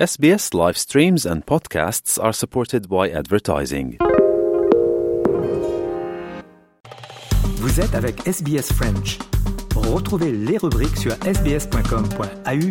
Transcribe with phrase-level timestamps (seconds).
[0.00, 3.98] SBS live streams and podcasts are supported by advertising.
[7.58, 9.18] Vous êtes avec SBS French.
[9.76, 12.70] Retrouvez les rubriques sur sbs.com.au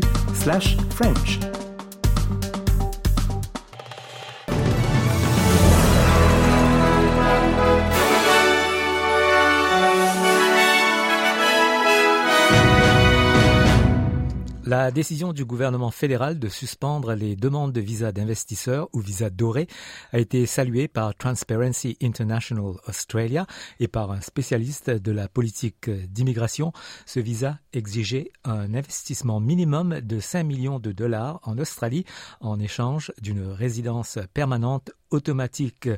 [14.70, 19.66] La décision du gouvernement fédéral de suspendre les demandes de visa d'investisseurs ou visa doré
[20.12, 23.48] a été saluée par Transparency International Australia
[23.80, 26.72] et par un spécialiste de la politique d'immigration.
[27.08, 32.06] Ce visa exigeait un investissement minimum de 5 millions de dollars en Australie
[32.40, 35.90] en échange d'une résidence permanente automatique.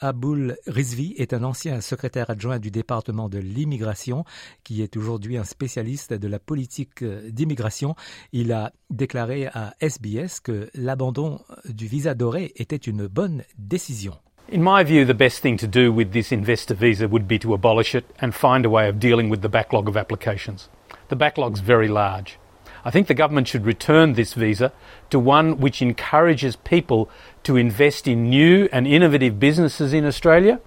[0.00, 4.24] Aboul Rizvi est un ancien secrétaire adjoint du département de l'immigration
[4.64, 7.94] qui est aujourd'hui un spécialiste de la politique d'immigration.
[8.32, 14.14] Il a déclaré à SBS que l'abandon du visa doré était une bonne décision.
[14.52, 17.54] In my view, the best thing to do with this investor visa would be to
[17.54, 20.68] abolish it and find a way of dealing with the backlog of applications.
[21.08, 22.38] The backlog's very large.
[22.84, 24.72] I think the government should return this visa
[25.10, 27.08] to one which encourages people
[27.44, 30.60] to invest in new and innovative businesses in Australia,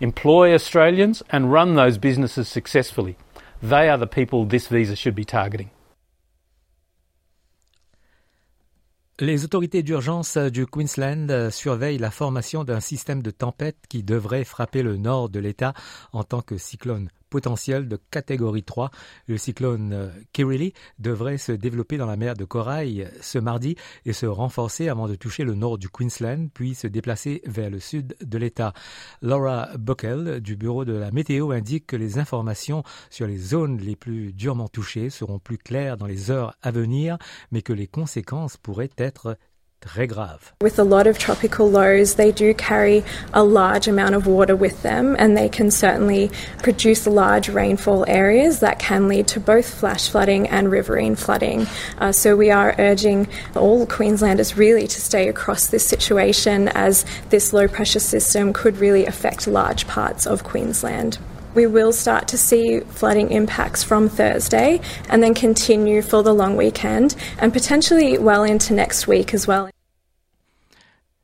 [0.00, 3.16] employ Australians, and run those businesses successfully.
[3.62, 5.70] They are the people this visa should be targeting.
[9.20, 14.84] Les autorités d'urgence du Queensland surveillent la formation d'un système de tempête qui devrait frapper
[14.84, 15.74] le nord de l'État
[16.12, 18.90] en tant que cyclone potentiel de catégorie 3.
[19.26, 24.26] Le cyclone Kirili devrait se développer dans la mer de Corail ce mardi et se
[24.26, 28.38] renforcer avant de toucher le nord du Queensland, puis se déplacer vers le sud de
[28.38, 28.72] l'État.
[29.22, 33.96] Laura Buckel du Bureau de la météo indique que les informations sur les zones les
[33.96, 37.18] plus durement touchées seront plus claires dans les heures à venir,
[37.50, 39.36] mais que les conséquences pourraient être
[39.80, 40.52] très grave.
[40.60, 44.82] With a lot of tropical lows, they do carry a large amount of water with
[44.82, 46.30] them and they can certainly
[46.62, 51.66] produce large rainfall areas that can lead to both flash flooding and riverine flooding.
[51.98, 57.52] Uh, so we are urging all Queenslanders really to stay across this situation as this
[57.52, 61.18] low pressure system could really affect large parts of Queensland.
[61.58, 64.80] We will start to see flooding impacts from Thursday
[65.10, 69.68] and then continue for the long weekend and potentially well into next week as well.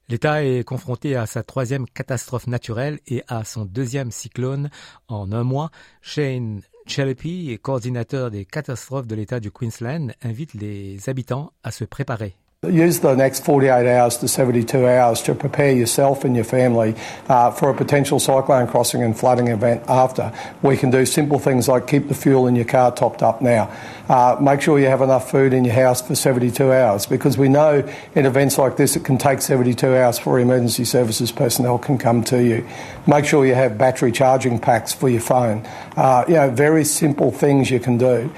[0.08, 4.70] L'État est confronté à sa troisième catastrophe naturelle et à son deuxième cyclone
[5.06, 5.70] en un mois.
[6.02, 12.34] Shane Chelepi, coordinateur des catastrophes de l'État du Queensland, invite les habitants à se préparer.
[12.70, 16.94] Use the next 48 hours to 72 hours to prepare yourself and your family
[17.28, 20.32] uh, for a potential cyclone crossing and flooding event after.
[20.62, 23.74] We can do simple things like keep the fuel in your car topped up now.
[24.08, 27.48] Uh, make sure you have enough food in your house for 72 hours because we
[27.48, 31.98] know in events like this it can take 72 hours for emergency services personnel can
[31.98, 32.66] come to you.
[33.06, 35.66] Make sure you have battery charging packs for your phone.
[35.96, 38.30] Uh, you know, very simple things you can do.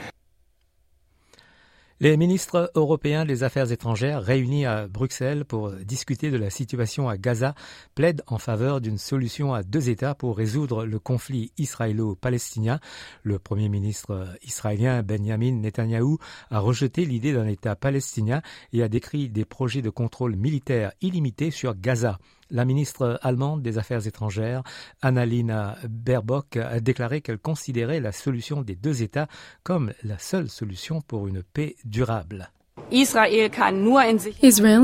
[1.99, 7.17] Les ministres européens des Affaires étrangères réunis à Bruxelles pour discuter de la situation à
[7.17, 7.55] Gaza
[7.95, 12.81] plaident en faveur d'une solution à deux États pour résoudre le conflit israélo-palestinien.
[13.23, 16.19] Le Premier ministre israélien Benjamin Netanyahou
[16.51, 18.43] a rejeté l'idée d'un État palestinien
[18.75, 22.19] et a décrit des projets de contrôle militaire illimité sur Gaza.
[22.51, 24.63] La ministre allemande des Affaires étrangères,
[25.03, 29.27] Annalena Baerbock, a déclaré qu'elle considérait la solution des deux États
[29.63, 32.51] comme la seule solution pour une paix durable.
[32.91, 33.51] Israel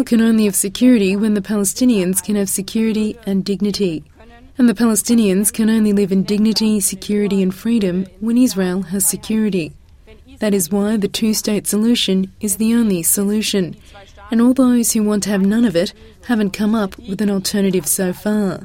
[0.04, 4.02] can only have security when the Palestinians can have security and dignity.
[4.58, 9.72] And the Palestinians can only live in dignity, security, and freedom when Israel has security.
[10.40, 13.76] That is why the two state solution is the only solution.
[14.32, 15.92] And all those who want to have none of it
[16.26, 18.62] haven't come up with an alternative so far.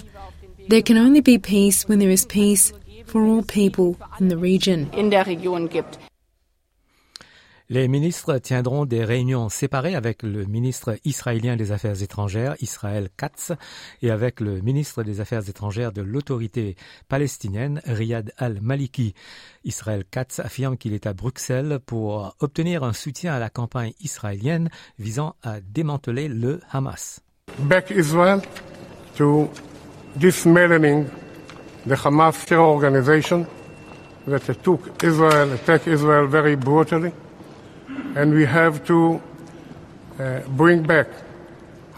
[0.70, 2.72] There can only be peace when there is peace
[3.06, 4.90] for all people in the region.
[7.70, 13.52] Les ministres tiendront des réunions séparées avec le ministre israélien des Affaires étrangères, Israël Katz,
[14.02, 16.78] et avec le ministre des Affaires étrangères de l'autorité
[17.10, 19.16] palestinienne, Riyad al-Maliki.
[19.66, 24.70] Israël Katz affirme qu'il est à Bruxelles pour obtenir un soutien à la campagne israélienne
[24.98, 27.20] visant à démanteler le Hamas.
[27.60, 28.40] Back Israel
[29.18, 29.50] to
[30.16, 31.06] dismantling
[31.86, 33.46] the Hamas terror organization
[34.26, 37.12] that took Israel, attacked Israel very brutally.
[38.18, 39.22] And we have to
[40.20, 41.08] uh, bring back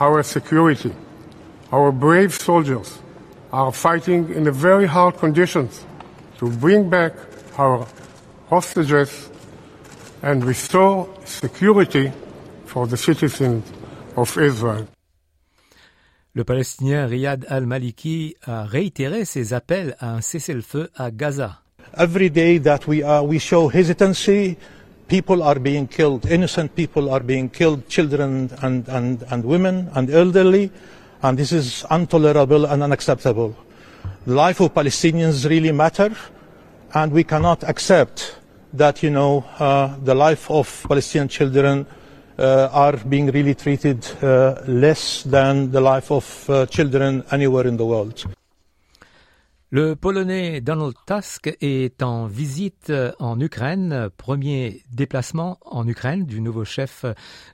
[0.02, 0.92] our security.
[1.72, 3.00] Our brave soldiers
[3.54, 5.86] are fighting in very hard conditions
[6.40, 7.14] to bring back
[7.58, 7.88] our
[8.50, 9.30] hostages
[10.22, 12.12] and restore security
[12.66, 13.64] for the citizens
[14.18, 14.88] of Israel.
[16.36, 21.62] Le Palestinien Riyad al-Maliki a réitéré ses appels à un cessez-le-feu à Gaza.
[21.98, 24.58] Every day that we are, we show hesitancy,
[25.10, 30.10] people are being killed, innocent people are being killed, children and, and, and women and
[30.10, 30.72] elderly,
[31.24, 33.58] and this is intolerable and unacceptable.
[34.26, 36.16] The life of Palestinians really matter,
[36.94, 38.38] and we cannot accept
[38.74, 41.86] that, you know, uh, the life of Palestinian children
[42.38, 47.78] uh, are being really treated uh, less than the life of uh, children anywhere in
[47.78, 48.26] the world.
[49.72, 56.66] Le Polonais Donald Tusk est en visite en Ukraine, premier déplacement en Ukraine du nouveau
[56.66, 57.06] chef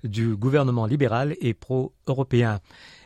[0.06, 2.62] du gouvernement libéral et pro-européen.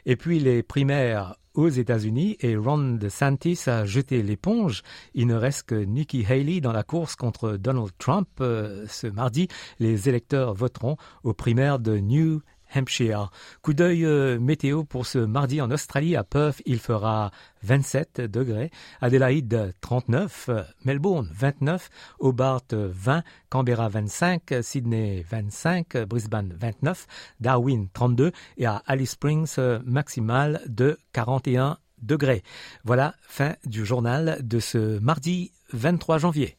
[0.05, 4.83] Et puis les primaires aux États-Unis et Ron DeSantis a jeté l'éponge.
[5.15, 8.29] Il ne reste que Nikki Haley dans la course contre Donald Trump.
[8.41, 9.47] Euh, ce mardi,
[9.79, 12.41] les électeurs voteront aux primaires de New
[12.75, 13.31] Hampshire.
[13.61, 16.15] Coup d'œil euh, météo pour ce mardi en Australie.
[16.15, 17.31] À Perth, il fera
[17.63, 18.71] 27 degrés.
[19.01, 20.49] Adélaïde, 39.
[20.85, 21.89] Melbourne, 29.
[22.19, 23.23] Hobart, 20.
[23.49, 24.55] Canberra, 25.
[24.61, 25.97] Sydney, 25.
[26.07, 27.07] Brisbane, 29.
[27.39, 28.31] Darwin, 32.
[28.57, 32.43] Et à Alice Springs, maximal de 41 degrés.
[32.83, 36.58] Voilà, fin du journal de ce mardi 23 janvier.